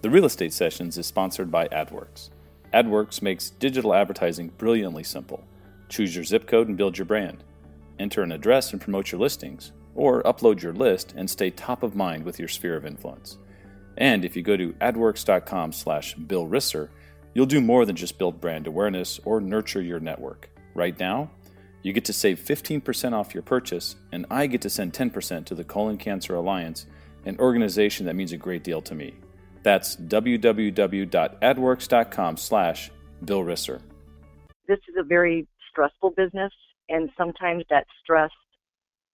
[0.00, 2.30] The Real Estate Sessions is sponsored by Adwerx.
[2.72, 5.42] Adwerx makes digital advertising brilliantly simple.
[5.88, 7.42] Choose your zip code and build your brand.
[7.98, 11.96] Enter an address and promote your listings, or upload your list and stay top of
[11.96, 13.38] mind with your sphere of influence.
[13.96, 16.48] And if you go to adwerx.com slash Bill
[17.34, 20.48] you'll do more than just build brand awareness or nurture your network.
[20.74, 21.28] Right now,
[21.82, 25.56] you get to save 15% off your purchase, and I get to send 10% to
[25.56, 26.86] the Colon Cancer Alliance,
[27.24, 29.16] an organization that means a great deal to me.
[29.62, 32.90] That's www.adwerx.com slash
[33.24, 33.80] Bill Risser.
[34.66, 36.52] This is a very stressful business,
[36.88, 38.30] and sometimes that stress,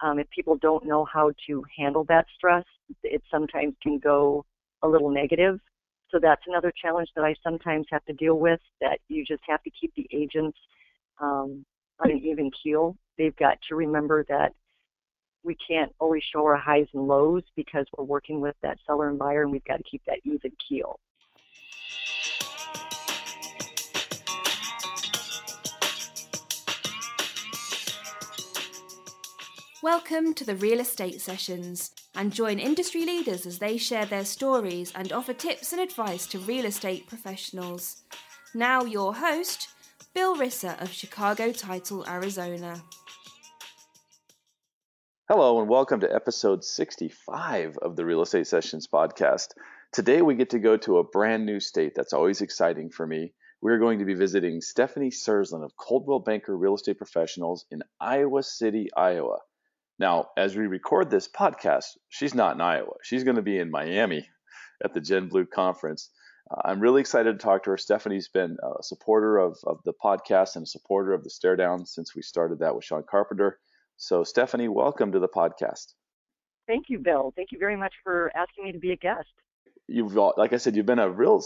[0.02, 2.65] um, if people don't know how to handle that stress,
[3.02, 4.45] it sometimes can go
[4.83, 5.61] a little negative.
[6.11, 9.63] So that's another challenge that I sometimes have to deal with, that you just have
[9.63, 10.59] to keep the agents
[11.21, 11.65] um,
[12.02, 12.97] on an even keel.
[13.19, 14.52] They've got to remember that
[15.45, 19.19] we can't always show our highs and lows because we're working with that seller and
[19.19, 20.98] buyer and we've got to keep that even keel.
[29.83, 34.93] Welcome to the Real Estate Sessions and join industry leaders as they share their stories
[34.95, 38.02] and offer tips and advice to real estate professionals.
[38.55, 39.68] Now, your host,
[40.15, 42.83] Bill Risser of Chicago Title, Arizona.
[45.27, 49.53] Hello, and welcome to episode 65 of the Real Estate Sessions podcast.
[49.91, 53.33] Today, we get to go to a brand new state that's always exciting for me.
[53.63, 58.43] We're going to be visiting Stefanie Sersland of Coldwell Banker Real Estate Professionals in Iowa
[58.43, 59.39] City, Iowa.
[59.99, 62.93] Now, as we record this podcast, she's not in Iowa.
[63.02, 64.28] She's going to be in Miami
[64.84, 66.11] at the Gen Blue conference.
[66.50, 67.78] Uh, I'm really excited to talk to her.
[67.78, 71.87] Stefanie's been a supporter of, of the podcast and a supporter of the Stare Down
[71.87, 73.59] since we started that with Sean Carpenter.
[73.97, 75.94] So, Stefanie, welcome to the podcast.
[76.66, 77.32] Thank you, Bill.
[77.37, 79.28] Thank you very much for asking me to be a guest.
[79.87, 81.42] You've, like I said, you've been a real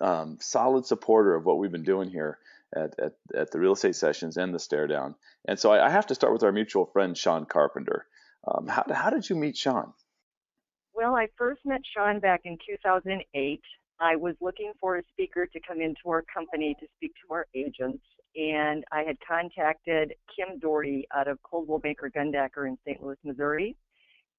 [0.00, 2.38] um, solid supporter of what we've been doing here
[2.74, 5.14] at, at, at, the real estate sessions and the stare down.
[5.48, 8.06] And so I, I have to start with our mutual friend, Sean Carpenter.
[8.46, 9.92] Um, how, how did you meet Sean?
[10.94, 13.60] Well, I first met Sean back in 2008.
[13.98, 17.46] I was looking for a speaker to come into our company to speak to our
[17.54, 18.02] agents
[18.36, 23.02] and I had contacted Kim Doherty out of Coldwell Banker Gundaker in St.
[23.02, 23.76] Louis, Missouri.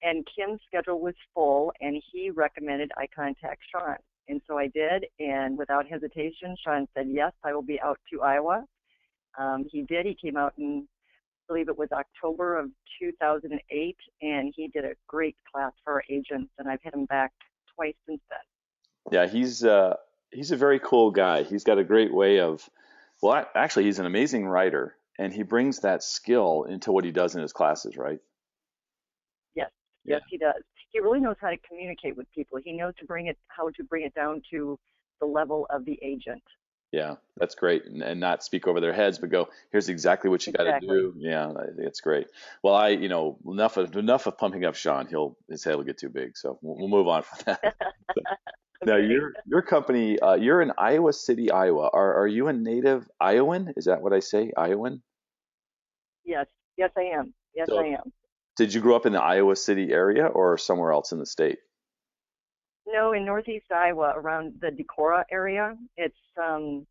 [0.02, 3.96] And Kim's schedule was full, and he recommended I contact Sean.
[4.28, 8.22] And so I did, and without hesitation, Sean said, Yes, I will be out to
[8.22, 8.64] Iowa.
[9.38, 10.06] Um, he did.
[10.06, 12.70] He came out in, I believe it was October of
[13.00, 17.32] 2008, and he did a great class for our agents, and I've had him back
[17.74, 19.12] twice since then.
[19.12, 19.94] Yeah, he's uh,
[20.30, 21.42] he's a very cool guy.
[21.42, 22.68] He's got a great way of
[23.22, 27.34] well, actually, he's an amazing writer, and he brings that skill into what he does
[27.34, 28.18] in his classes, right?
[29.54, 29.70] Yes,
[30.04, 30.62] yes, he does.
[30.90, 32.58] He really knows how to communicate with people.
[32.62, 34.78] He knows to bring it, how to bring it down to
[35.20, 36.42] the level of the agent.
[36.92, 40.46] Yeah, that's great, and, and not speak over their heads, but go, here's exactly what
[40.46, 40.86] you exactly.
[40.86, 41.14] got to do.
[41.18, 42.28] Yeah, it's great.
[42.62, 45.06] Well, I, you know, enough of enough of pumping up Sean.
[45.06, 47.74] He'll his head will get too big, so we'll, we'll move on from that.
[48.84, 51.90] Now your your company, uh, you're in Iowa City, Iowa.
[51.92, 53.74] Are are you a native Iowan?
[53.76, 55.02] Is that what I say, Iowan?
[56.24, 56.46] Yes,
[56.76, 57.34] yes, I am.
[57.54, 58.12] Yes, so, I am.
[58.56, 61.58] Did you grow up in the Iowa City area or somewhere else in the state?
[62.86, 65.76] No, in northeast Iowa, around the Decorah area.
[65.96, 66.86] It's um,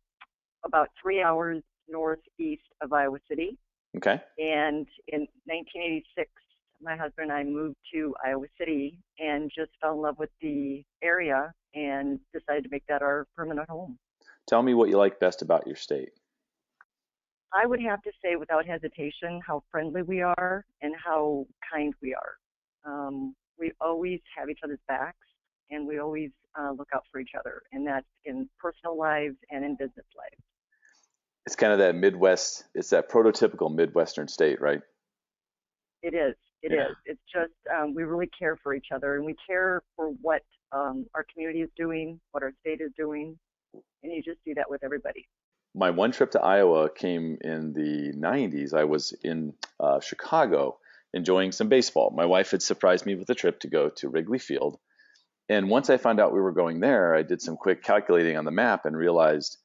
[0.64, 3.58] about three hours northeast of Iowa City.
[3.96, 4.20] Okay.
[4.38, 6.30] And in 1986,
[6.80, 10.84] my husband and I moved to Iowa City and just fell in love with the
[11.02, 13.98] area and decided to make that our permanent home.
[14.48, 16.10] Tell me what you like best about your state.
[17.52, 22.14] I would have to say, without hesitation, how friendly we are and how kind we
[22.14, 22.34] are.
[22.84, 25.16] Um, we always have each other's backs
[25.70, 29.64] and we always uh, look out for each other, and that's in personal lives and
[29.64, 30.42] in business lives.
[31.46, 34.80] It's kind of that Midwest, it's that prototypical Midwestern state, right?
[36.02, 36.34] It is.
[36.62, 36.88] It yeah.
[36.88, 36.96] is.
[37.04, 40.42] It's just um, we really care for each other, and we care for what
[40.72, 43.38] um, our community is doing, what our state is doing,
[44.02, 45.26] and you just do that with everybody.
[45.74, 48.74] My one trip to Iowa came in the 90s.
[48.74, 50.78] I was in uh, Chicago
[51.14, 52.12] enjoying some baseball.
[52.16, 54.78] My wife had surprised me with a trip to go to Wrigley Field.
[55.48, 58.44] And once I found out we were going there, I did some quick calculating on
[58.44, 59.56] the map and realized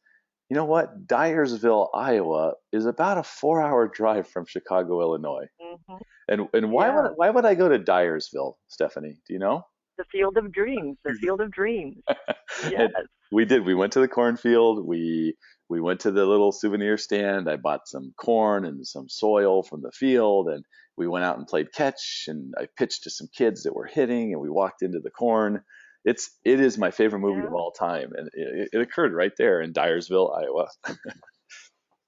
[0.50, 1.08] you know what?
[1.08, 5.48] Dyersville, Iowa is about a four hour drive from Chicago, Illinois.
[5.60, 5.96] Mm-hmm.
[6.28, 7.02] And and why yeah.
[7.02, 9.18] would why would I go to Dyersville, Stefanie?
[9.26, 9.66] Do you know?
[9.98, 10.98] The field of dreams.
[11.04, 12.04] The field of dreams.
[12.70, 12.90] yes.
[13.32, 13.66] we did.
[13.66, 14.86] We went to the cornfield.
[14.86, 15.36] We
[15.70, 17.50] we went to the little souvenir stand.
[17.50, 20.64] I bought some corn and some soil from the field and
[20.98, 24.34] we went out and played catch and I pitched to some kids that were hitting
[24.34, 25.64] and we walked into the corn
[26.06, 27.48] it's it is my favorite movie Yeah.
[27.48, 30.68] of all time, and it, it occurred right there in Dyersville, Iowa.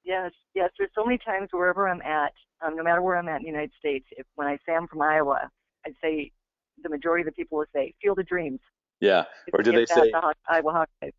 [0.04, 0.70] Yes, yes.
[0.78, 3.50] There's so many times wherever I'm at, um, no matter where I'm at in the
[3.50, 5.50] United States, if when I say I'm from Iowa,
[5.86, 6.32] I'd say
[6.84, 8.60] the majority of the people will say "Field of Dreams."
[9.02, 9.26] yeah.
[9.54, 11.14] Or do they say the Iowa Hawkeyes?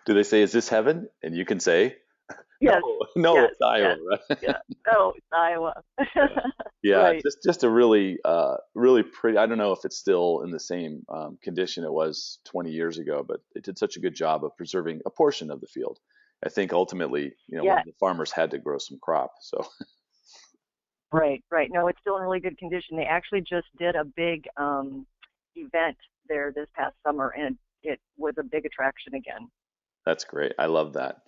[0.06, 1.08] do they say is this heaven?
[1.22, 1.96] And you can say
[2.60, 2.80] Yes.
[3.16, 4.38] no, no, yes, it's Iowa, right?
[4.42, 4.58] Yeah.
[4.88, 5.82] Oh, it's Iowa.
[6.82, 7.22] Yeah, Right.
[7.22, 9.36] just just a really uh really pretty.
[9.38, 12.98] I don't know if it's still in the same um, condition it was 20 years
[12.98, 15.98] ago, but it did such a good job of preserving a portion of the field.
[16.44, 17.82] I think ultimately, you know, Yeah.
[17.84, 19.32] the farmers had to grow some crop.
[19.40, 19.64] So
[21.12, 21.68] Right, right.
[21.70, 22.96] No, it's still in really good condition.
[22.96, 25.06] They actually just did a big um,
[25.56, 25.96] event
[26.28, 29.48] there this past summer, and it was a big attraction again.
[30.06, 30.52] that's great.
[30.58, 31.18] I love that.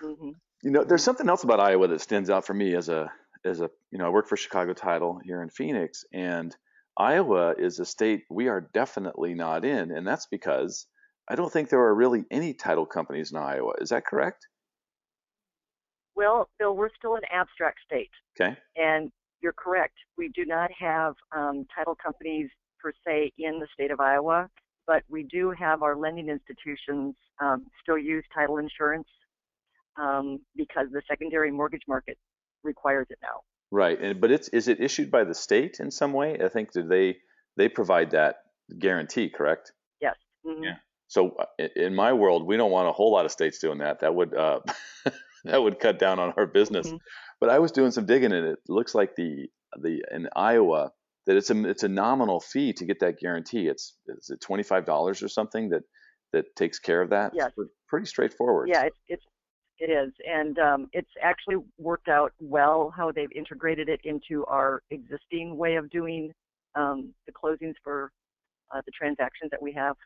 [0.00, 0.30] hmm
[0.62, 3.10] You know, there's something else about Iowa that stands out for me as a
[3.44, 6.54] as a you know I work for Chicago Title here in Phoenix, and
[6.96, 10.86] Iowa is a state we are definitely not in, and that's because
[11.28, 13.72] I don't think there are really any title companies in Iowa.
[13.80, 14.46] Is that correct?
[16.14, 18.56] Well, Bill, we're still an abstract state, Okay.
[18.76, 19.10] and
[19.42, 19.94] you're correct.
[20.16, 22.48] We do not have um, title companies
[22.80, 24.48] per se in the state of Iowa,
[24.86, 29.08] but we do have our lending institutions um, still use title insurance
[30.00, 32.18] um, because the secondary mortgage market
[32.62, 33.40] requires it now.
[33.70, 36.38] Right, and but it's is it issued by the state in some way?
[36.42, 37.16] I think do they
[37.56, 38.36] they provide that
[38.78, 39.72] guarantee, correct?
[40.00, 40.16] Yes.
[40.46, 40.64] Mhm.
[40.64, 40.76] Yeah.
[41.08, 44.00] So uh, in my world, we don't want a whole lot of states doing that.
[44.00, 44.60] That would uh,
[45.44, 46.86] that would cut down on our business.
[46.88, 46.98] Mhm.
[47.42, 50.92] But I was doing some digging, and it looks like the the in Iowa
[51.26, 53.66] that it's a it's a nominal fee to get that guarantee.
[53.66, 55.82] It's is it twenty five dollars or something that
[56.32, 57.32] that takes care of that?
[57.34, 57.50] Yes.
[57.58, 58.68] It's pretty straightforward.
[58.68, 59.24] Yeah, it's it's
[59.80, 64.84] it is, and um, it's actually worked out well how they've integrated it into our
[64.90, 66.30] existing way of doing
[66.76, 68.12] um, the closings for
[68.72, 69.96] uh, the transactions that we have.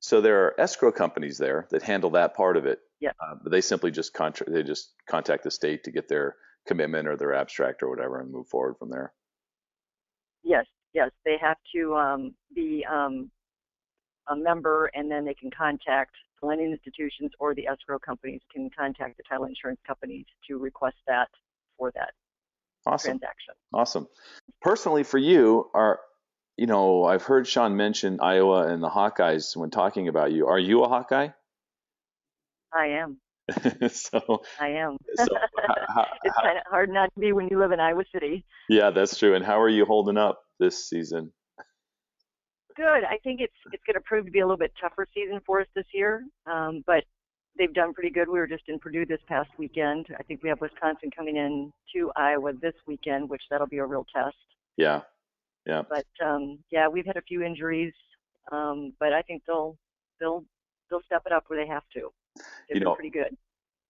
[0.00, 2.78] So there are escrow companies there that handle that part of it.
[3.04, 3.10] Yeah.
[3.20, 6.36] Uh, but they simply just contra- they just contact the state to get their
[6.66, 9.12] commitment or their abstract or whatever and move forward from there.
[10.42, 10.64] Yes,
[10.94, 13.30] yes, they have to um, be um,
[14.30, 18.70] a member, and then they can contact the lending institutions or the escrow companies can
[18.70, 21.28] contact the title insurance companies to request that
[21.76, 22.12] for that
[22.86, 23.18] Awesome.
[23.18, 23.54] transaction.
[23.74, 24.08] Awesome.
[24.62, 26.00] Personally, for you, are
[26.56, 30.46] you know I've heard Sean mention Iowa and the Hawkeyes when talking about you.
[30.46, 31.28] Are you a Hawkeye?
[32.74, 33.18] I am.
[33.90, 34.96] so, I am.
[35.16, 35.26] so
[35.66, 38.44] how, how, it's kind of hard not to be when you live in Iowa City.
[38.68, 39.34] yeah, that's true.
[39.34, 41.32] And how are you holding up this season?
[42.76, 43.04] Good.
[43.04, 45.60] I think it's it's going to prove to be a little bit tougher season for
[45.60, 47.04] us this year, um, but
[47.56, 48.28] they've done pretty good.
[48.28, 50.06] We were just in Purdue this past weekend.
[50.18, 53.86] I think we have Wisconsin coming in to Iowa this weekend, which that'll be a
[53.86, 54.34] real test.
[54.76, 55.02] Yeah,
[55.66, 55.82] yeah.
[55.88, 57.92] But um, yeah, we've had a few injuries,
[58.50, 59.76] um, but I think they'll
[60.18, 60.44] they'll
[60.90, 62.10] they'll step it up where they have to.
[62.70, 63.36] You know, pretty good.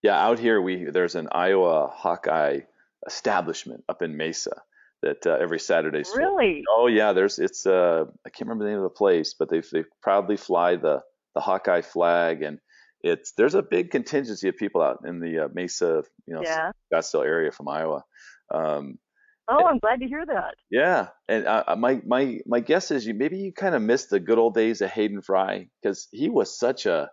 [0.03, 2.61] Yeah, out here we there's an Iowa Hawkeye
[3.07, 4.63] establishment up in Mesa
[5.03, 6.03] that uh, every Saturday.
[6.15, 6.65] Really?
[6.69, 9.61] Oh yeah, there's it's uh I can't remember the name of the place, but they
[9.73, 11.03] they proudly fly the
[11.35, 12.59] the Hawkeye flag and
[13.03, 16.71] it's there's a big contingency of people out in the uh, Mesa, you know, Yeah.
[16.93, 18.05] Scottsdale area from Iowa.
[18.53, 18.99] Um,
[19.47, 20.55] Oh, I'm glad to hear that.
[20.71, 24.19] yeah, and uh, my my my guess is you maybe you kind of missed the
[24.19, 27.11] good old days of Hayden Fry because he was such a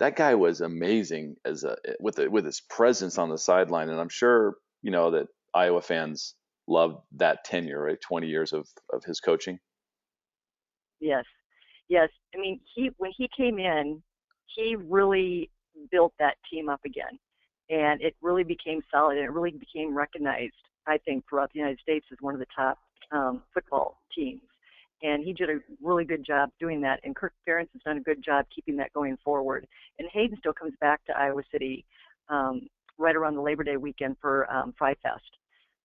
[0.00, 4.08] that guy was amazing as a with with his presence on the sideline, and I'm
[4.08, 6.34] sure you know that Iowa fans
[6.66, 8.00] loved that tenure, right?
[8.00, 9.58] 20 years of of his coaching.
[11.00, 11.24] Yes,
[11.88, 12.08] yes.
[12.34, 14.02] I mean, he when he came in,
[14.46, 15.50] he really
[15.90, 17.18] built that team up again,
[17.68, 20.54] and it really became solid, and it really became recognized.
[20.86, 22.78] I think throughout the United States as one of the top
[23.12, 24.40] um, football teams,
[25.02, 27.00] and he did a really good job doing that.
[27.04, 29.66] And Kirk Ferentz has done a good job keeping that going forward.
[29.98, 31.84] And Hayden still comes back to Iowa City
[32.28, 32.62] um,
[32.98, 35.36] right around the Labor Day weekend for um, Fry Fest.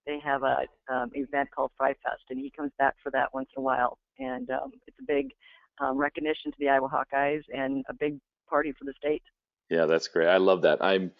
[0.05, 3.49] They have a um, event called Fry Fest, and he comes back for that once
[3.55, 3.97] in a while.
[4.19, 5.31] And um, it's a big
[5.79, 9.23] um, recognition to the Iowa Hawkeyes and a big party for the state.
[9.69, 10.27] Yeah, that's great.
[10.27, 10.83] I love that.
[10.83, 11.11] I'm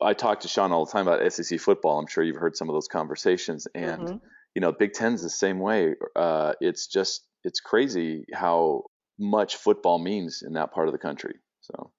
[0.00, 1.98] I talk to Sean all the time about SEC football.
[1.98, 4.20] I'm sure you've heard some of those conversations, and Mhm.
[4.56, 5.94] You know, Big Ten's the same way.
[6.16, 8.84] Uh, it's just it's crazy how
[9.18, 11.34] much football means in that part of the country.
[11.60, 11.92] So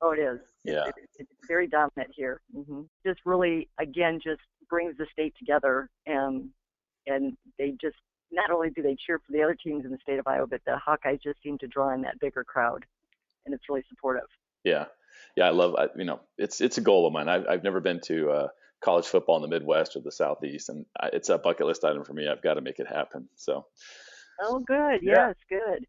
[0.00, 0.40] Oh, it is.
[0.64, 0.86] Yeah.
[0.86, 2.40] It, it, it's very dominant here.
[2.56, 2.82] Mm-hmm.
[3.06, 4.40] Just really, again, just
[4.70, 6.48] brings the state together, and
[7.06, 7.96] and they just
[8.32, 10.62] not only do they cheer for the other teams in the state of Iowa, but
[10.64, 12.86] the Hawkeyes just seem to draw in that bigger crowd,
[13.44, 14.28] and it's really supportive.
[14.64, 14.86] yeah,
[15.36, 15.74] yeah, I love.
[15.76, 17.28] I, you know, it's it's a goal of mine.
[17.28, 18.48] I've I've never been to uh,
[18.82, 22.04] college football in the Midwest or the Southeast, and I, it's a bucket list item
[22.04, 22.28] for me.
[22.28, 23.28] I've got to make it happen.
[23.36, 23.66] So
[24.40, 25.00] Oh, good.
[25.02, 25.28] Yeah.
[25.28, 25.86] Yes, good.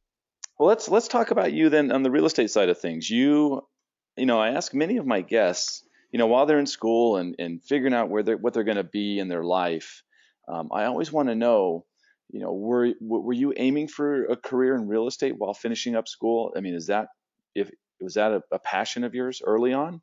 [0.57, 3.09] Well, let's let's talk about you then on the real estate side of things.
[3.09, 3.67] You,
[4.15, 7.35] you know, I ask many of my guests, you know, while they're in school and,
[7.37, 10.03] and figuring out where they're what they're going to be in their life,
[10.47, 11.85] um, I always want to know,
[12.29, 16.07] you know, were were you aiming for a career in real estate while finishing up
[16.07, 16.53] school?
[16.55, 17.09] I mean, is that
[17.53, 17.69] if
[18.01, 20.01] was that a, a passion of yours early on?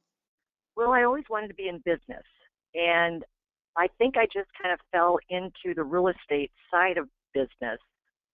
[0.76, 2.24] Well, I always wanted to be in business,
[2.74, 3.24] and
[3.76, 7.80] I think I just kind of fell into the real estate side of business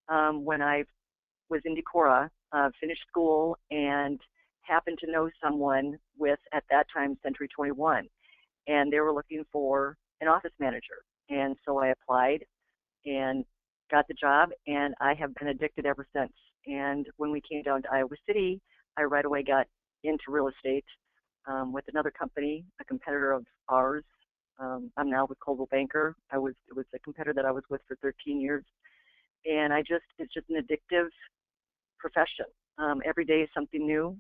[0.09, 0.85] um, when I
[1.49, 4.21] was in Decorah, uh, finished school, and
[4.63, 8.07] happened to know someone with, at that time, Century 21.
[8.69, 11.03] And they were looking for an office manager.
[11.31, 12.45] And so I applied
[13.07, 13.45] and
[13.91, 16.33] got the job, and I have been addicted ever since.
[16.67, 18.61] And when we came down to Iowa City,
[18.99, 19.67] I right away got
[20.05, 20.85] into real estate
[21.47, 24.05] um, with another company, a competitor of ours.
[24.61, 26.15] Um, I'm now with Coldwell Banker.
[26.31, 28.65] I was it was a competitor that I was with for 13 years,
[29.47, 31.09] and I just it's just an addictive
[31.99, 32.47] profession.
[32.79, 34.17] Um, every day is something new.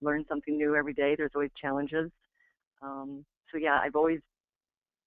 [0.00, 1.14] Learn something new every day.
[1.16, 2.10] There's always challenges.
[2.82, 4.20] Um, so yeah, I've always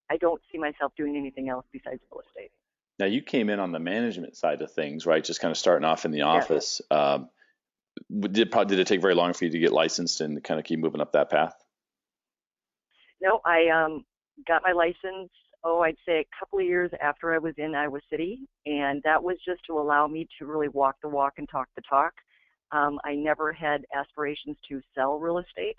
[0.09, 2.51] I don't see myself doing anything else besides real estate.
[2.99, 5.23] Now you came in on the management side of things, right?
[5.23, 6.81] Just kind of starting off in the office.
[6.91, 6.99] Yes.
[6.99, 7.29] Um,
[8.31, 10.65] did probably did it take very long for you to get licensed and kind of
[10.65, 11.53] keep moving up that path?
[13.21, 14.05] No, I um,
[14.47, 15.31] got my license.
[15.63, 19.21] Oh, I'd say a couple of years after I was in Iowa City, and that
[19.21, 22.13] was just to allow me to really walk the walk and talk the talk.
[22.71, 25.77] Um, I never had aspirations to sell real estate,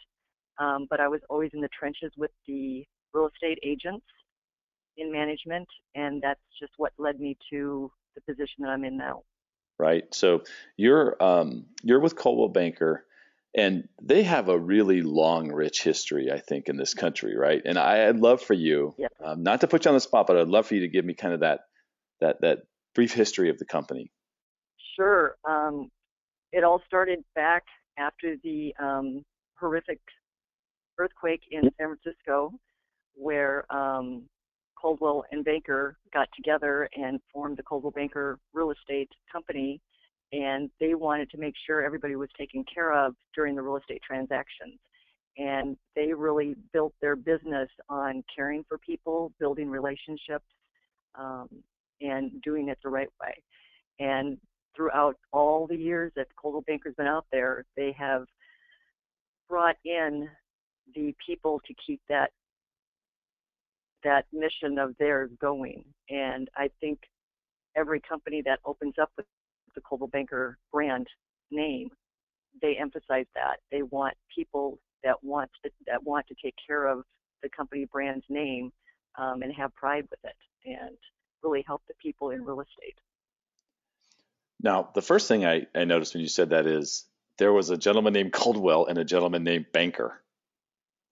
[0.58, 4.06] um, but I was always in the trenches with the real estate agents
[4.96, 9.22] in management, and that's just what led me to the position that I'm in now
[9.78, 10.12] right?
[10.14, 10.42] So
[10.76, 13.04] you're um, you're with Coldwell Banker,
[13.56, 17.62] and they have a really long, rich history, I think, in this country, right?
[17.64, 19.12] And I, would love for you, yep.
[19.24, 21.04] um, not to put you on the spot, but I'd love for you to give
[21.04, 21.60] me kind of that
[22.20, 22.58] that that
[22.94, 24.10] brief history of the company.
[24.96, 25.36] Sure.
[25.48, 25.90] Um,
[26.52, 27.64] it all started back
[27.98, 29.24] after the um,
[29.58, 30.00] horrific
[30.98, 32.52] earthquake in San Francisco,
[33.14, 34.24] where um,
[34.80, 39.80] Coldwell and Banker got together and formed the Coldwell Banker Real Estate Company,
[40.32, 44.02] and they wanted to make sure everybody was taken care of during the real estate
[44.06, 44.78] transactions.
[45.36, 50.44] And they really built their business on caring for people, building relationships,
[51.14, 51.48] um,
[52.00, 53.34] and doing it the right way.
[54.00, 54.38] And
[54.76, 58.24] throughout all the years that Coldwell Banker's been out there, they have
[59.48, 60.28] brought in
[60.94, 62.30] the people to keep that
[64.04, 65.84] that mission of theirs going.
[66.08, 67.00] And I think
[67.76, 69.26] every company that opens up with
[69.74, 71.06] the Coldwell Banker brand
[71.50, 71.90] name,
[72.60, 77.04] they emphasize that they want people that want to, that want to take care of
[77.42, 78.72] the company brand's name
[79.16, 80.96] um, and have pride with it and
[81.42, 82.98] really help the people in real estate.
[84.60, 87.04] Now, the first thing I, I noticed when you said that is
[87.38, 90.20] there was a gentleman named Coldwell and a gentleman named Banker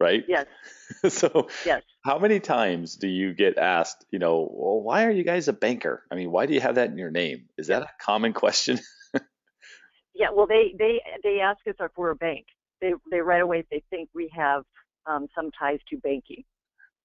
[0.00, 0.24] right?
[0.28, 0.46] Yes.
[1.08, 1.82] so yes.
[2.04, 5.52] how many times do you get asked, you know, well, why are you guys a
[5.52, 6.02] banker?
[6.10, 7.48] I mean, why do you have that in your name?
[7.56, 8.78] Is that a common question?
[10.14, 12.46] yeah, well, they they they ask us if we're a bank.
[12.80, 14.62] They they right away they think we have
[15.06, 16.44] um, some ties to banking.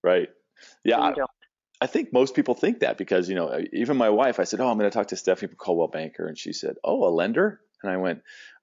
[0.03, 0.29] Right.
[0.83, 0.99] Yeah.
[0.99, 1.13] I,
[1.79, 4.39] I, think most people think that because you know even my wife.
[4.39, 6.75] I said, "Oh, I'm going to talk to Stefanie from Coldwell Banker," and she said,
[6.83, 8.21] "Oh, a lender." And I went,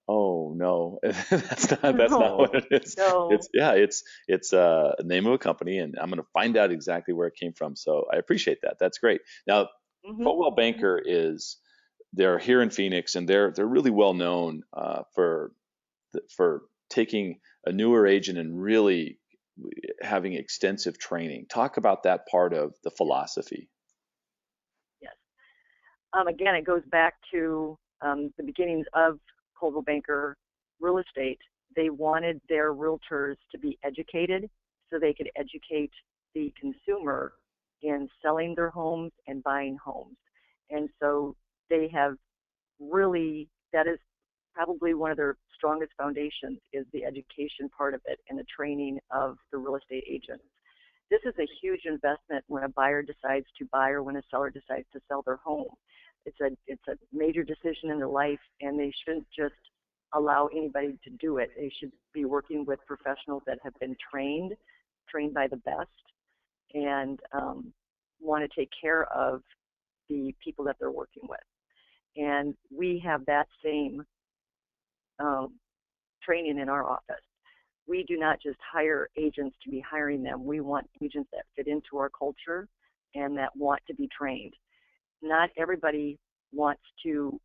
[0.09, 0.99] oh no.
[1.03, 2.97] That's not that's no, not what it is.
[2.97, 3.31] No.
[3.31, 6.57] it's yeah it's it's uh, a name of a company and i'm going to find
[6.57, 8.77] out exactly where it came from so i appreciate that.
[8.81, 9.21] That's great.
[9.47, 9.65] Now
[10.07, 10.23] mm-hmm.
[10.23, 11.59] Coldwell banker is
[12.13, 15.53] they're here in phoenix and they're they're really well known uh, for
[16.35, 19.19] for taking a newer agent and really
[20.01, 21.47] having extensive training.
[21.51, 23.69] Talk about that part of the philosophy.
[25.03, 25.13] Yes.
[26.19, 29.19] Um, again it goes back to um, the beginnings of
[29.59, 30.37] Coldwell Banker
[30.81, 31.39] Real Estate,
[31.77, 34.49] they wanted their realtors to be educated
[34.91, 35.91] so they could educate
[36.35, 37.33] the consumer
[37.83, 40.17] in selling their homes and buying homes.
[40.71, 41.37] And so
[41.71, 42.17] they have
[42.81, 43.99] really, that is
[44.55, 48.99] probably one of their strongest foundations is the education part of it and the training
[49.11, 50.45] of the real estate agents.
[51.11, 54.51] This is a huge investment when a buyer decides to buy or when a seller
[54.51, 55.71] decides to sell their home
[56.29, 59.55] it's a it's a major decision in their life, and they shouldn't just
[60.15, 61.51] allow anybody to do it.
[61.57, 64.53] They should be working with professionals that have been trained,
[65.09, 65.89] trained by the best,
[66.75, 67.73] and um,
[68.21, 69.43] want to take care of
[70.09, 71.41] the people that they're working with.
[72.17, 74.03] And we have that same
[75.19, 75.55] um,
[76.23, 77.25] training in our office.
[77.87, 80.45] We do not just hire agents to be hiring them.
[80.45, 82.69] We want agents that fit into our culture
[83.15, 84.55] and that want to be trained
[85.23, 86.19] not everybody
[86.53, 87.39] wants to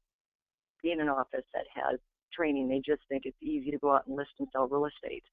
[0.81, 1.99] be in an office that has
[2.33, 2.67] training.
[2.67, 5.23] They just think it's easy to go out and list and sell real estate.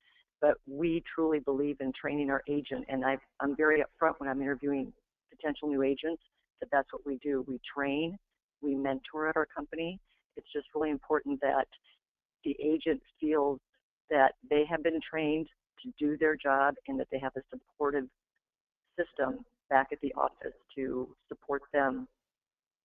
[0.41, 4.41] But we truly believe in training our agent, and i am very upfront when I'm
[4.41, 4.93] interviewing
[5.31, 6.23] potential new agents
[6.61, 7.45] that that's what we do.
[7.49, 8.19] We train,
[8.63, 9.99] we mentor at our company.
[10.37, 11.67] It's just really important that
[12.45, 13.59] the agent feels
[14.11, 15.47] that they have been trained
[15.83, 18.05] to do their job and that they have a supportive
[18.99, 22.07] system back at the office to support them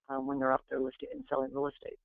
[0.10, 1.98] um, when they're up there listing and selling real estate.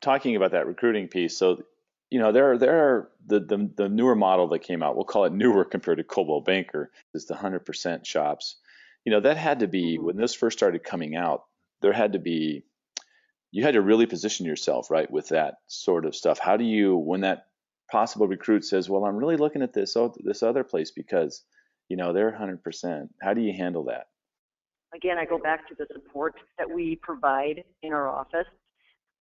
[0.00, 1.62] Talking about that recruiting piece, so
[2.10, 4.96] you know there there are the, the the newer model that came out.
[4.96, 8.56] We'll call it newer compared to Coldwell Banker is the hundred percent shops.
[9.04, 10.06] You know that had to be mm-hmm.
[10.06, 11.44] when this first started coming out.
[11.80, 12.64] There had to be
[13.50, 16.38] you had to really position yourself right with that sort of stuff.
[16.38, 17.46] How do you when that
[17.90, 21.42] possible recruit says, "Well, I'm really looking at this this other place because
[21.88, 24.08] you know they're 100%." How do you handle that?
[24.96, 28.46] Again, I go back to the support that we provide in our office.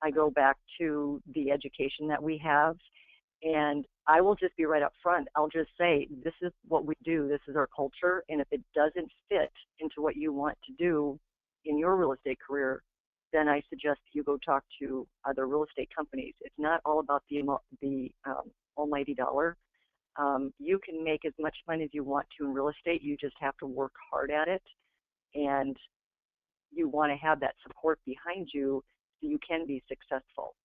[0.01, 2.77] I go back to the education that we have,
[3.43, 5.27] and I will just be right up front.
[5.35, 7.27] I'll just say, "This is what we do.
[7.27, 11.19] This is our culture, and if it doesn't fit into what you want to do
[11.65, 12.81] in your real estate career,
[13.33, 16.35] then I suggest you go talk to other real estate companies.
[16.39, 17.41] It's not all about the
[17.81, 19.57] the um, almighty dollar.
[20.15, 23.01] Um, you can make as much money as you want to in real estate.
[23.01, 24.63] You just have to work hard at it,
[25.35, 25.77] and
[26.71, 28.83] you want to have that support behind you
[29.21, 30.55] so you can be successful.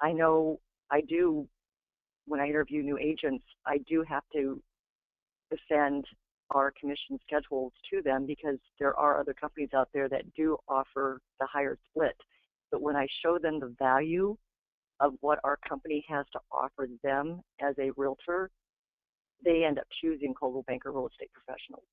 [0.00, 1.46] I know I do
[2.26, 3.44] when I interview new agents.
[3.66, 4.60] I do have to
[5.50, 6.04] defend
[6.50, 11.20] our commission schedules to them because there are other companies out there that do offer
[11.40, 12.16] the higher split.
[12.70, 14.36] But when I show them the value
[15.00, 18.50] of what our company has to offer them as a realtor,
[19.44, 21.84] they end up choosing Coldwell Banker Real Estate Professionals.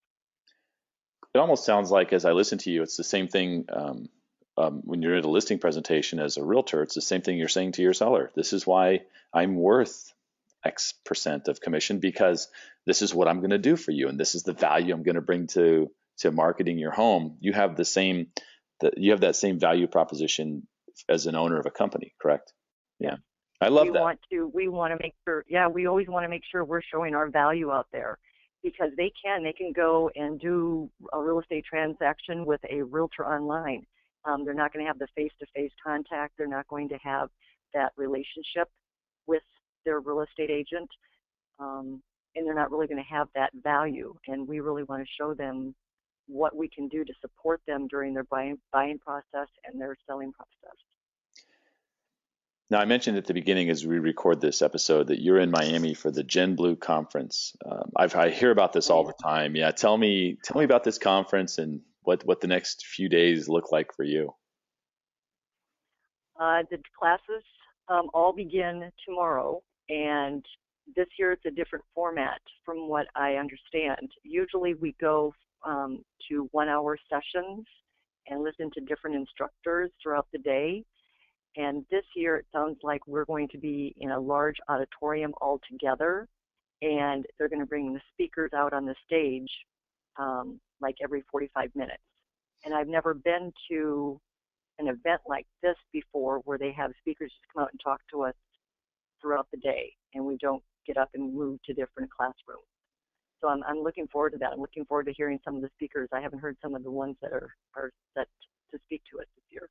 [1.34, 4.10] It almost sounds like, as I listen to you, it's the same thing um,
[4.58, 6.84] um, when you're at a listing presentation as a realtor.
[6.84, 8.32] It's the same thing you're saying to your seller.
[8.36, 9.02] This is why
[9.34, 10.14] I'm worth
[10.64, 12.50] X percent of commission because
[12.86, 15.04] this is what I'm going to do for you and this is the value I'm
[15.04, 17.38] going to bring to to marketing your home.
[17.40, 18.28] You have the same
[18.82, 20.68] that you have that same value proposition
[21.10, 22.54] as an owner of a company, correct?
[23.00, 23.16] Yeah.
[23.60, 24.02] I love we that.
[24.02, 26.82] Want to, we want to make sure, yeah, we always want to make sure we're
[26.82, 28.18] showing our value out there
[28.64, 33.26] because they can, they can go and do a real estate transaction with a realtor
[33.26, 33.86] online.
[34.26, 36.34] Um, they're not going to have the face-to-face contact.
[36.38, 37.30] They're not going to have
[37.74, 38.70] that relationship
[39.26, 39.42] with
[39.86, 40.90] their real estate agent,
[41.60, 42.02] um,
[42.36, 44.14] and they're not really going to have that value.
[44.28, 45.74] And we really want to show them
[46.28, 50.32] what we can do to support them during their buying, buying process and their selling
[50.32, 50.78] process.
[52.72, 55.94] Now, I mentioned at the beginning as we record this episode that you're in Miami
[55.94, 57.54] for the Gen Blue conference.
[57.66, 59.58] Um, i hear about this all the time.
[59.58, 63.50] Yeah, tell me, tell me about this conference and what what the next few days
[63.50, 64.34] look like for you.
[66.40, 67.44] Uh, the classes
[67.90, 70.46] um, all begin tomorrow, and
[70.96, 74.10] this year it's a different format from what I understand.
[74.24, 75.34] Usually we go
[75.66, 77.66] um, to one hour sessions
[78.28, 80.86] and listen to different instructors throughout the day.
[81.58, 85.60] And this year it sounds like we're going to be in a large auditorium all
[85.70, 86.28] together
[86.82, 89.50] and they're going to bring the speakers out on the stage
[90.18, 92.02] um, like every 45 minutes.
[92.66, 94.20] And I've never been to
[94.80, 98.24] an event like this before where they have speakers just come out and talk to
[98.24, 98.34] us
[99.22, 102.66] throughout the day and we don't get up and move to different classrooms.
[103.42, 104.54] So I'm, I'm looking forward to that.
[104.54, 106.10] I'm looking forward to hearing some of the speakers.
[106.14, 108.28] I haven't heard some of the ones that are, are set
[108.72, 109.70] to speak to us this year.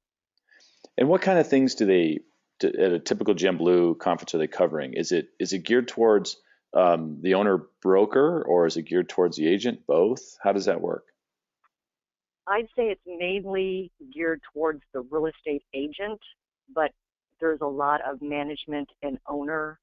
[0.97, 2.21] And what kind of things do they,
[2.63, 4.95] at a typical Gen Blue conference, are they covering?
[4.95, 6.37] Is it is it geared towards
[6.77, 9.87] um, the owner broker or is it geared towards the agent?
[9.87, 10.37] Both?
[10.43, 11.05] How does that work?
[12.47, 16.21] I'd say it's mainly geared towards the real estate agent,
[16.75, 16.91] but
[17.41, 19.79] there's a lot of management and owner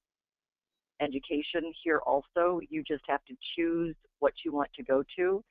[1.02, 2.60] education here also.
[2.70, 5.44] You just have to choose what you want to go to.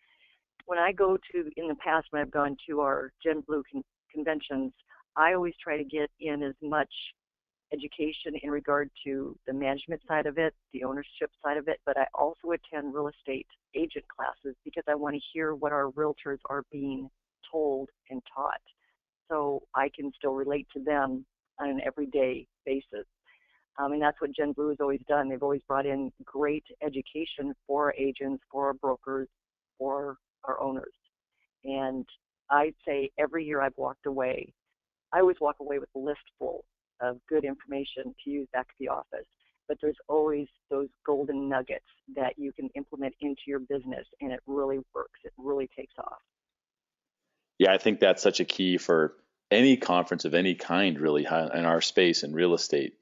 [0.67, 3.85] When I go to, in the past, when I've gone to our Gen Blue con-
[4.13, 4.73] conventions,
[5.17, 6.93] I always try to get in as much
[7.73, 11.97] education in regard to the management side of it, the ownership side of it, but
[11.99, 16.39] I also attend real estate agent classes because I want to hear what our realtors
[16.49, 17.11] are being
[17.51, 18.61] told and taught
[19.29, 21.25] so I can still relate to them
[21.59, 23.07] on an everyday basis.
[23.79, 25.29] Um, and that's what Gen Blue has always done.
[25.29, 29.29] They've always brought in great education for agents, for brokers,
[29.79, 30.95] for our owners.
[31.65, 32.07] And
[32.51, 34.53] I'd say every year I've walked away,
[35.13, 36.65] I always walk away with a list full
[37.01, 39.27] of good information to use back at the office.
[39.69, 44.41] But there's always those golden nuggets that you can implement into your business, and it
[44.47, 45.21] really works.
[45.25, 46.19] It really takes off.
[47.59, 49.15] Yeah, I think that's such a key for
[49.51, 51.29] any conference of any kind, really, in
[51.65, 52.95] our space in real estate.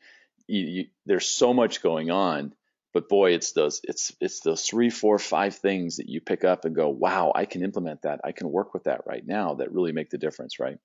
[0.46, 2.54] you, you, there's so much going on,
[2.92, 6.64] but boy, it's those it's it's those three, four, five things that you pick up
[6.64, 8.20] and go, wow, I can implement that.
[8.24, 9.54] I can work with that right now.
[9.54, 10.78] That really make the difference, right?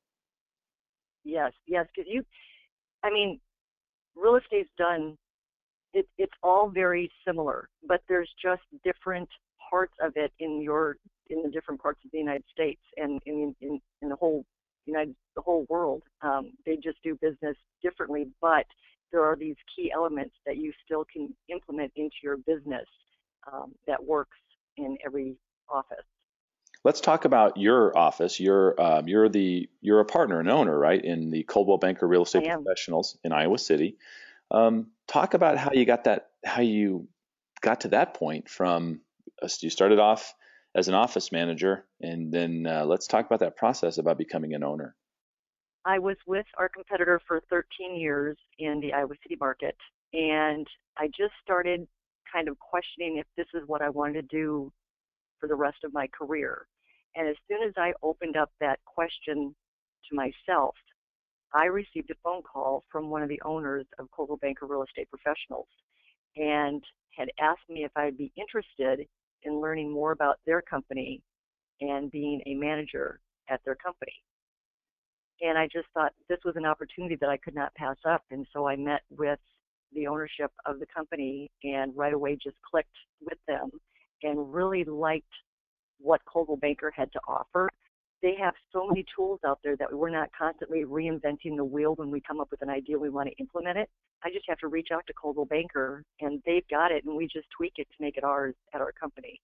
[1.29, 2.23] Yes, yes, because you,
[3.03, 3.39] I mean,
[4.15, 5.15] real estate's done.
[5.93, 9.29] It, it's all very similar, but there's just different
[9.69, 10.97] parts of it in your
[11.29, 14.43] in the different parts of the United States and in in, in the whole
[14.85, 16.01] United the whole world.
[16.21, 18.65] Um, they just do business differently, but
[19.11, 22.85] there are these key elements that you still can implement into your business
[23.51, 24.37] um, that works
[24.77, 25.35] in every
[25.69, 26.05] office.
[26.89, 28.39] Let's talk about your office.
[28.39, 32.23] You're um, you're the you're a partner and owner, right, in the Coldwell Banker Real
[32.23, 33.97] Estate Professionals in Iowa City.
[34.49, 37.07] Um, talk about how you got that, how you
[37.61, 39.01] got to that point from
[39.61, 40.33] you started off
[40.73, 44.63] as an office manager, and then uh, let's talk about that process about becoming an
[44.63, 44.95] owner.
[45.85, 49.77] I was with our competitor for 13 years in the Iowa City market,
[50.13, 50.65] and
[50.97, 51.87] I just started
[52.33, 54.73] kind of questioning if this is what I wanted to do
[55.39, 56.65] for the rest of my career.
[57.19, 59.53] And as soon as I opened up that question
[60.09, 60.73] to myself,
[61.53, 65.09] I received a phone call from one of the owners of Coldwell Banker Real Estate
[65.09, 65.67] Professionals
[66.37, 66.81] and
[67.17, 69.05] had asked me if I'd be interested
[69.43, 71.21] in learning more about their company
[71.81, 74.13] and being a manager at their company.
[75.41, 78.23] And I just thought this was an opportunity that I could not pass up.
[78.31, 79.39] And so I met with
[79.93, 83.71] the ownership of the company and right away just clicked with them
[84.23, 85.25] and really liked
[85.99, 87.69] what Coldwell Banker had to offer.
[88.21, 92.11] They have so many tools out there that we're not constantly reinventing the wheel when
[92.11, 93.89] we come up with an idea we want to implement it.
[94.23, 97.27] I just have to reach out to Coldwell Banker and they've got it and we
[97.27, 99.39] just tweak it to make it ours at our company.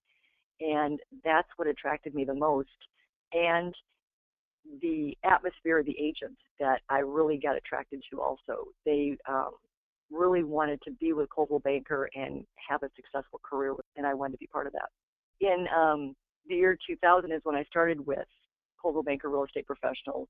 [0.59, 2.69] And that's what attracted me the most.
[3.31, 3.73] And
[4.81, 8.65] the atmosphere of the agent that I really got attracted to also.
[8.85, 9.51] They um,
[10.11, 14.33] really wanted to be with Coldwell Banker and have a successful career, and I wanted
[14.33, 14.89] to be part of that.
[15.41, 16.15] In um,
[16.47, 18.27] the year 2000 is when I started with
[18.81, 20.27] Coldwell Banker Real Estate Professionals,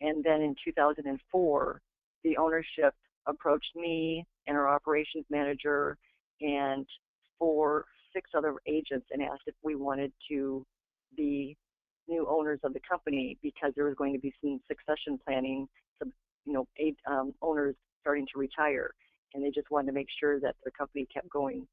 [0.00, 1.80] and then in 2004,
[2.24, 2.94] the ownership
[3.26, 5.96] approached me and our operations manager
[6.40, 6.86] and
[7.38, 10.64] four, six other agents and asked if we wanted to
[11.16, 11.56] be
[12.08, 16.12] new owners of the company because there was going to be some succession planning, some
[16.44, 18.90] you know eight um, owners starting to retire,
[19.34, 21.66] and they just wanted to make sure that their company kept going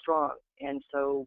[0.00, 0.32] strong.
[0.60, 1.26] And so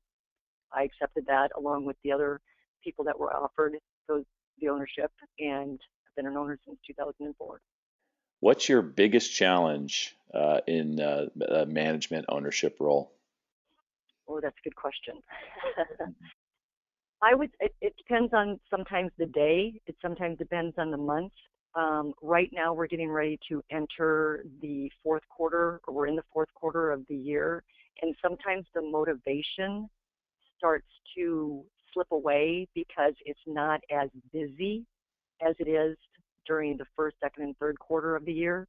[0.74, 2.42] I accepted that along with the other
[2.84, 4.24] people that were offered those
[4.60, 7.62] the ownership, and I've been an owner since 2004.
[8.40, 13.12] What's your biggest challenge uh, in uh, a management ownership role?
[14.28, 15.16] Oh, that's a good question.
[17.22, 17.50] I would.
[17.60, 19.82] It, it depends on sometimes the day.
[19.88, 21.32] It sometimes depends on the month.
[21.76, 26.24] Um, right now, we're getting ready to enter the fourth quarter, or we're in the
[26.32, 27.64] fourth quarter of the year,
[28.02, 29.90] and sometimes the motivation
[30.58, 30.88] starts
[31.18, 31.64] to
[31.94, 34.86] slip away because it's not as busy
[35.46, 35.98] as it is
[36.48, 38.68] during the first, second, and third quarter of the year.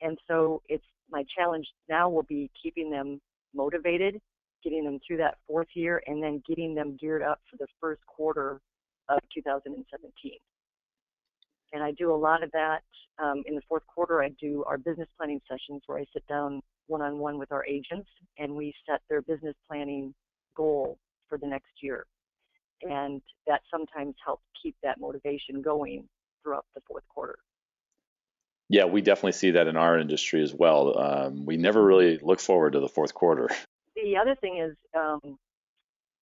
[0.00, 3.20] And so it's my challenge now will be keeping them
[3.54, 4.20] motivated
[4.62, 8.00] getting them through that fourth year, and then getting them geared up for the first
[8.06, 8.60] quarter
[9.08, 10.32] of 2017.
[11.72, 12.82] And I do a lot of that
[13.22, 14.22] um, in the fourth quarter.
[14.22, 17.64] I do our business planning sessions where I sit down one on one with our
[17.66, 20.14] agents and we set their business planning
[20.56, 20.98] goal
[21.32, 22.04] for the next year.
[22.82, 26.06] And that sometimes helps keep that motivation going
[26.42, 27.38] throughout the fourth quarter.
[28.68, 30.98] Yeah, we definitely see that in our industry as well.
[30.98, 33.48] Um, we never really look forward to the fourth quarter.
[33.96, 35.38] the other thing is um,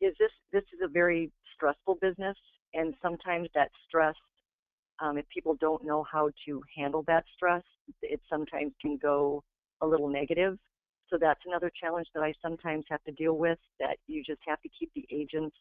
[0.00, 2.36] is this this is a very stressful business,
[2.74, 4.14] and sometimes that stress,
[5.00, 7.62] um, if people don't know how to handle that stress,
[8.02, 9.42] it sometimes can go
[9.80, 10.58] a little negative.
[11.10, 13.58] So that's another challenge that I sometimes have to deal with.
[13.80, 15.56] That you just have to keep the agents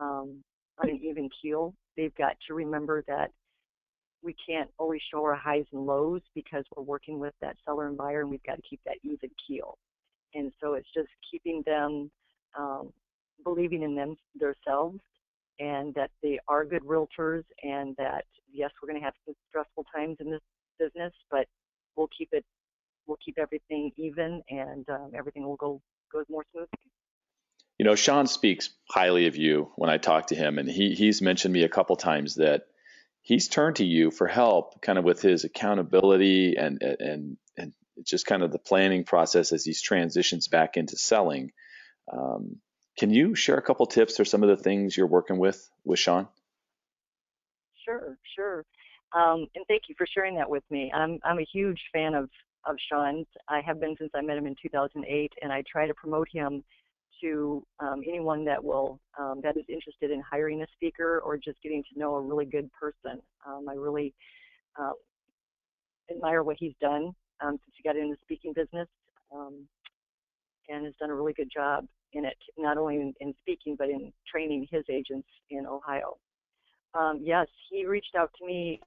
[0.00, 0.42] um,
[0.82, 1.74] on an even keel.
[1.96, 3.30] They've got to remember that
[4.22, 7.96] we can't always show our highs and lows because we're working with that seller and
[7.96, 9.78] buyer, and we've got to keep that even keel
[10.34, 12.10] and so it's just keeping them
[12.58, 12.92] um,
[13.44, 15.00] believing in them themselves
[15.58, 19.84] and that they are good realtors and that yes we're going to have some stressful
[19.94, 20.40] times in this
[20.78, 21.46] business but
[21.96, 22.44] we'll keep it
[23.10, 26.68] we'll keep everything even and um, everything will go goes more smoothly
[27.78, 31.20] you know sean speaks highly of you when i talk to him and he he's
[31.20, 32.62] mentioned me a couple times that
[33.22, 37.72] he's turned to you for help kind of with his accountability and and and
[38.04, 41.52] just kind of the planning process as he transitions back into selling.
[42.12, 42.56] Um,
[42.98, 45.98] can you share a couple tips or some of the things you're working with with
[45.98, 46.28] Sean?
[47.84, 48.64] Sure, sure.
[49.12, 50.92] Um, and thank you for sharing that with me.
[50.94, 52.28] I'm I'm a huge fan of
[52.66, 53.26] of Sean's.
[53.48, 56.62] I have been since I met him in 2008, and I try to promote him
[57.22, 61.60] to um, anyone that will um, that is interested in hiring a speaker or just
[61.62, 63.20] getting to know a really good person.
[63.46, 64.14] Um, I really
[64.78, 64.92] uh,
[66.10, 68.88] admire what he's done um, since he got into the speaking business,
[69.34, 69.66] um,
[70.68, 73.88] and has done a really good job in it, not only in, in speaking but
[73.88, 76.16] in training his agents in Ohio.
[76.94, 78.80] Um, yes, he reached out to me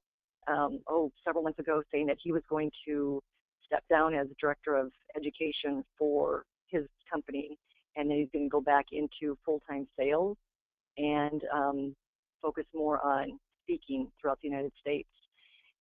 [0.50, 3.22] oh several months ago saying that he was going to
[3.66, 7.58] step down as director of education for his company
[7.96, 10.38] and then he's going to go back into full-time sales
[10.98, 11.96] and um,
[12.42, 15.10] focus more on speaking throughout the United States.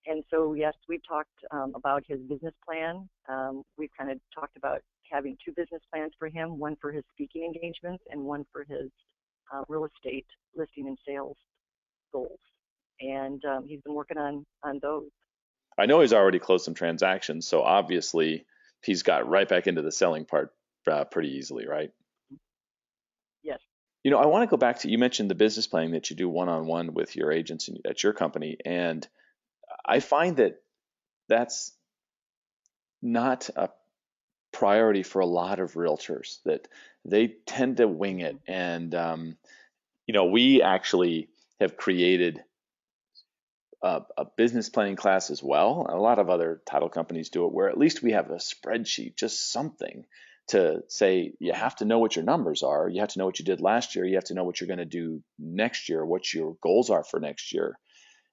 [0.07, 3.09] And so, yes, we've talked um, about his business plan.
[3.29, 7.05] Um, we've kind of talked about having two business plans for him, one for his
[7.12, 8.90] speaking engagements and one for his
[9.55, 11.37] uh, real estate listing and sales
[12.12, 12.38] goals.
[13.01, 15.11] And um, he's been working on, on those.
[15.79, 18.47] I know he's already closed some transactions, so obviously
[18.83, 20.53] he's got right back into the selling part
[20.91, 21.91] uh, pretty easily, right?
[23.43, 23.61] Yes.
[24.05, 26.17] You know, I want to go back to you mentioned the business planning that you
[26.17, 29.07] do one on one with your agents at your company, and
[29.85, 30.61] I find that
[31.29, 31.73] that's
[33.01, 33.71] not a
[34.53, 36.43] priority for a lot of realtors.
[36.45, 36.69] That
[37.05, 39.37] they tend to wing it, and um,
[40.07, 41.29] you know, we actually
[41.61, 42.43] have created
[43.83, 45.87] a, a, business planning class as well.
[45.88, 49.16] A lot of other title companies do it, where at least we have a spreadsheet,
[49.16, 50.05] just something
[50.49, 52.88] to say you have to know what your numbers are.
[52.88, 54.05] You have to know what you did last year.
[54.05, 57.05] You have to know what you're going to do next year, what your goals are
[57.05, 57.79] for next year.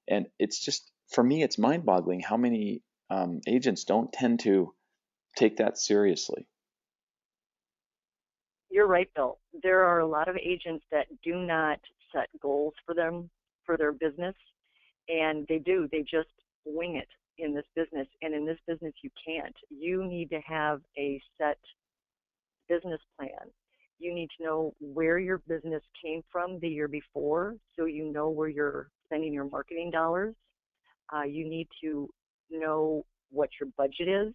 [0.08, 4.72] And it's just, for me, it's mind boggling how many um, agents don't tend to
[5.36, 6.46] take that seriously.
[8.70, 9.38] You're right, Bill.
[9.62, 11.80] There are a lot of agents that do not
[12.12, 13.30] set goals for them,
[13.64, 14.34] for their business,
[15.10, 15.88] and they do.
[15.90, 16.28] They just
[16.64, 18.06] wing it in this business.
[18.22, 19.54] And in this business, you can't.
[19.68, 21.58] You need to have a set
[22.68, 23.50] business plan.
[23.98, 28.30] You need to know where your business came from the year before so you know
[28.30, 30.34] where you're spending your marketing dollars.
[31.14, 32.08] Uh, you need to
[32.50, 34.32] know what your budget is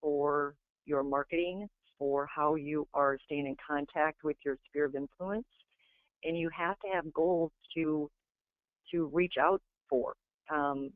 [0.00, 0.54] for
[0.86, 5.46] your marketing, for how you are staying in contact with your sphere of influence.
[6.24, 8.10] And you have to have goals to
[8.92, 10.14] to reach out for.
[10.50, 10.90] Um,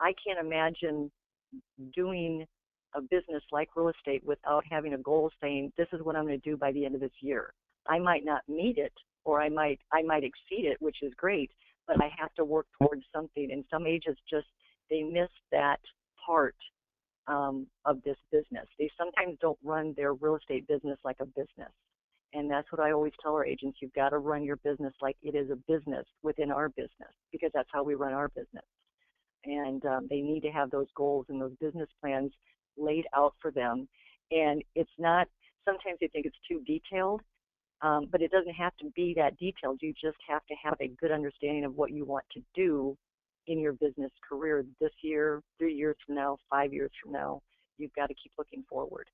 [0.00, 1.10] I can't imagine
[1.94, 2.46] doing
[2.94, 6.40] a business like real estate without having a goal saying this is what I'm going
[6.40, 7.52] to do by the end of this year.
[7.86, 8.92] I might not meet it
[9.24, 11.50] or I might I might exceed it, which is great,
[11.86, 13.50] but I have to work towards something.
[13.52, 14.46] And some agents just
[14.90, 15.80] they miss that
[16.24, 16.56] part
[17.26, 18.66] um, of this business.
[18.78, 21.70] They sometimes don't run their real estate business like a business.
[22.32, 23.78] And that's what I always tell our agents.
[23.82, 27.50] You've got to run your business like it is a business within our business because
[27.52, 28.64] that's how we run our business.
[29.44, 32.30] And um, they need to have those goals and those business plans
[32.76, 33.88] laid out for them.
[34.30, 35.26] And it's not,
[35.64, 37.22] sometimes they think it's too detailed,
[37.82, 39.78] um, but it doesn't have to be that detailed.
[39.80, 42.96] You just have to have a good understanding of what you want to do
[43.46, 47.40] in your business career this year, three years from now, five years from now.
[47.78, 49.08] You've got to keep looking forward.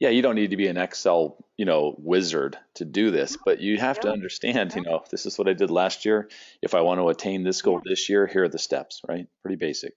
[0.00, 3.60] Yeah, you don't need to be an Excel, you know, wizard to do this, but
[3.60, 6.28] you have to understand, you know, this is what I did last year.
[6.60, 9.26] If I want to attain this goal this year, here are the steps, right?
[9.42, 9.94] Pretty basic.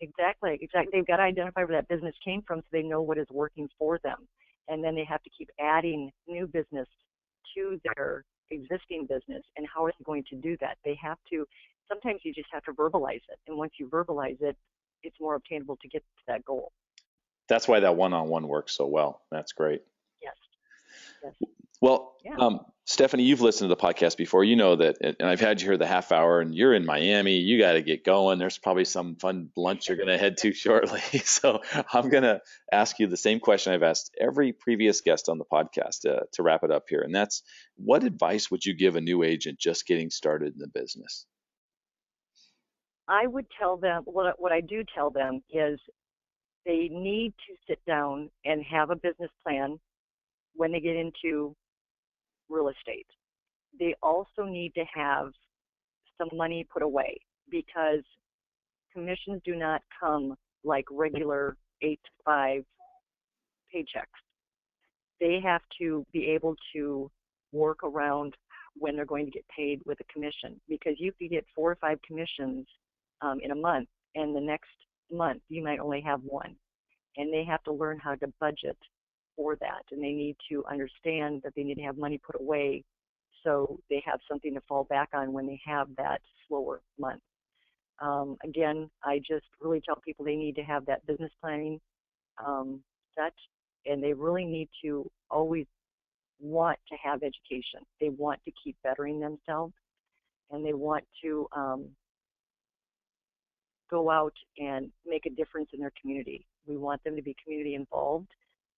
[0.00, 0.90] Exactly, exactly.
[0.92, 3.68] They've got to identify where that business came from so they know what is working
[3.78, 4.28] for them.
[4.68, 6.88] And then they have to keep adding new business
[7.56, 9.42] to their existing business.
[9.56, 10.76] And how are they going to do that?
[10.84, 11.46] They have to,
[11.88, 13.38] sometimes you just have to verbalize it.
[13.48, 14.56] And once you verbalize it,
[15.02, 16.72] it's more obtainable to get to that goal.
[17.48, 19.22] That's why that one on one works so well.
[19.30, 19.82] That's great.
[20.22, 20.34] Yes.
[21.22, 21.50] yes.
[21.80, 22.36] Well, yeah.
[22.38, 24.44] um, Stefanie, you've listened to the podcast before.
[24.44, 27.38] You know that, and I've had you here the half hour, and you're in Miami.
[27.38, 28.38] You got to get going.
[28.38, 31.00] There's probably some fun lunch you're going to head to shortly.
[31.24, 35.38] So I'm going to ask you the same question I've asked every previous guest on
[35.38, 37.42] the podcast uh, to wrap it up here, and that's
[37.74, 41.26] what advice would you give a new agent just getting started in the business?
[43.08, 45.80] I would tell them what what I do tell them is
[46.66, 49.78] they need to sit down and have a business plan
[50.54, 51.54] when they get into
[52.48, 53.06] real estate.
[53.78, 55.28] They also need to have
[56.18, 57.18] some money put away
[57.50, 58.02] because
[58.92, 62.64] commissions do not come like regular eight to five
[63.72, 64.06] paychecks.
[65.20, 67.10] They have to be able to
[67.52, 68.34] work around
[68.78, 71.76] when they're going to get paid with a commission because you could get four or
[71.76, 72.66] five commissions
[73.22, 74.68] um, in a month, and the next
[75.10, 76.56] month you might only have one.
[77.16, 78.76] And they have to learn how to budget
[79.36, 82.82] for that and they need to understand that they need to have money put away
[83.46, 87.22] so they have something to fall back on when they have that slower month.
[88.00, 91.80] Um, again, I just really tell people they need to have that business planning
[92.44, 92.82] um,
[93.14, 93.32] set,
[93.86, 95.66] and they really need to always
[96.40, 97.80] want to have education.
[98.00, 99.74] They want to keep bettering themselves,
[100.50, 101.86] and they want to um,
[103.90, 106.46] go out and make a difference in their community.
[106.66, 108.28] We want them to be community involved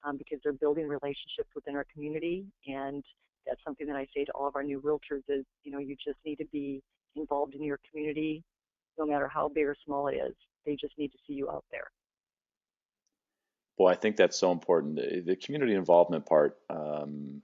[0.05, 3.05] um, because they're building relationships within our community, and
[3.47, 5.97] that's something that I say to all of our new realtors is, you know, you
[5.97, 6.83] just need to be
[7.17, 8.43] involved in your community,
[8.99, 10.35] no matter how big or small it is.
[10.67, 11.91] They just need to see you out there.
[13.79, 14.97] Well, I think that's so important.
[15.25, 16.57] The, community involvement part.
[16.69, 17.43] Um,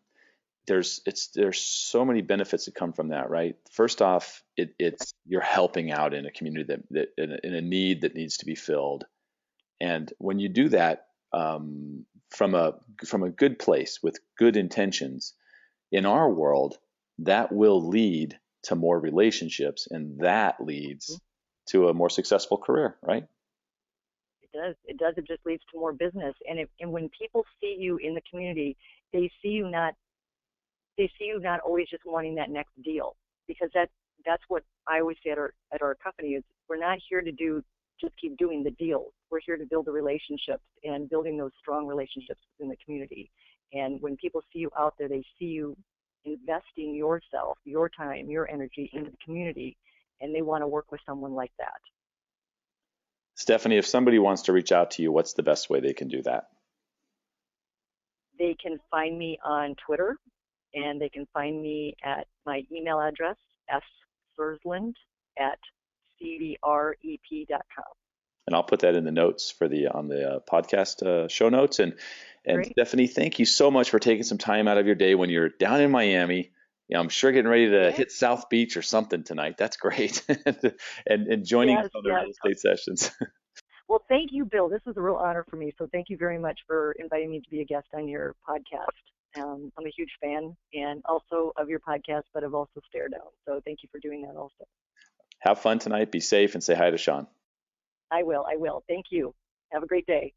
[0.67, 3.57] there's it's there's so many benefits that come from that, right?
[3.71, 7.55] First off, it, it's you're helping out in a community that, that in, a, in,
[7.55, 9.05] a, need that needs to be filled,
[9.81, 12.75] and when you do that um, from a
[13.05, 15.35] from a good place with good intentions,
[15.93, 16.79] in our world,
[17.19, 21.79] that will lead to more relationships, and that leads mm-hmm.
[21.79, 23.25] to a more successful career, right?
[24.43, 24.75] It does.
[24.87, 25.15] It does.
[25.19, 28.23] It just leads to more business, and it, and when people see you in the
[28.31, 28.79] community,
[29.13, 29.95] they see you not
[30.97, 33.17] they see you not always just wanting that next deal
[33.49, 33.89] because that
[34.25, 37.33] that's what I always say at our at our company is we're not here to
[37.33, 37.63] do
[38.01, 39.13] just keep doing the deals.
[39.31, 43.31] We're here to build the relationships and building those strong relationships within the community.
[43.73, 45.77] And when people see you out there, they see you
[46.25, 49.77] investing yourself, your time, your energy into the community,
[50.21, 51.81] and they want to work with someone like that.
[53.37, 56.09] Stefanie, if somebody wants to reach out to you, what's the best way they can
[56.09, 56.45] do that?
[58.39, 60.17] They can find me on Twitter,
[60.75, 63.37] and they can find me at my email address,
[64.39, 64.95] ssersland
[65.39, 65.59] at
[66.23, 67.85] cbrep.com.
[68.47, 71.49] And I'll put that in the notes for the on the uh, podcast uh, show
[71.49, 71.79] notes.
[71.79, 71.95] And
[72.45, 72.75] and Great.
[72.77, 75.49] Stefanie, thank you so much for taking some time out of your day when you're
[75.49, 76.51] down in Miami.
[76.89, 79.57] You know, I'm sure getting ready to hit South Beach or something tonight.
[79.57, 80.23] That's great.
[81.07, 82.21] and, and joining yes, us on the yes.
[82.21, 83.11] real estate sessions.
[83.89, 84.69] well, thank you, Bill.
[84.69, 85.73] This was a real honor for me.
[85.79, 88.89] So thank you very much for inviting me to be a guest on your podcast.
[89.37, 93.21] Um, I'm a huge fan and also of your podcast, but I've also Stare Down.
[93.47, 94.65] So thank you for doing that also.
[95.41, 96.13] Have fun tonight.
[96.13, 97.27] Be safe and say hi to Sean.
[98.11, 98.47] I will.
[98.49, 98.83] I will.
[98.89, 99.35] Thank you.
[99.73, 100.33] Have a great day.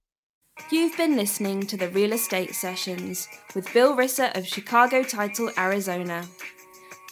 [0.71, 6.25] You've been listening to the Real Estate Sessions with Bill Risser of Chicago Title, Arizona.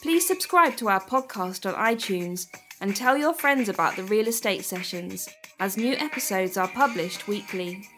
[0.02, 2.48] Please subscribe to our podcast on iTunes
[2.80, 7.88] and tell your friends about the Real Estate Sessions, as new episodes are published weekly.